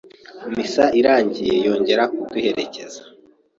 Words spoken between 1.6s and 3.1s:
yongera kuduherekeza